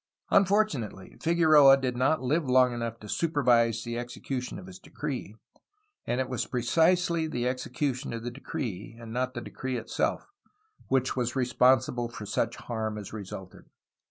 [0.31, 5.35] Unfortunately, Figueroa did not live long enough to supervise the execution of his decree,
[6.07, 10.25] and it was precisely the execution of the decree, and not the decree itself,
[10.87, 13.65] which was responsible for such harm as resulted.